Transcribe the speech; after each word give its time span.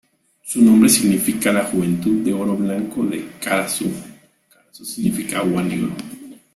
Su 0.41 0.63
nombre 0.63 0.89
significa 0.89 1.53
la 1.53 1.63
juventud 1.65 2.25
de 2.25 2.33
oro 2.33 2.55
blanco 2.55 3.05
de 3.05 3.23
Kara-Suu, 3.39 3.91
Kara-Suu 4.51 4.83
significa 4.83 5.41
agua 5.41 5.61
negro. 5.61 5.93